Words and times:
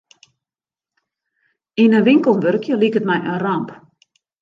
Yn 1.83 1.95
in 1.97 2.05
winkel 2.07 2.35
wurkje 2.43 2.75
liket 2.81 3.05
my 3.09 3.17
in 3.31 3.37
ramp. 3.45 3.69